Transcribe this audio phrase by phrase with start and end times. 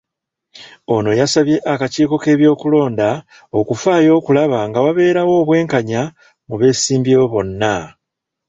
[0.93, 3.09] Ono asabye akakiiko k'ebyokulonda
[3.59, 6.01] okufaayo okulaba nga wabeerawo obwenkanya
[6.47, 7.73] mu beesimbyewo bonna.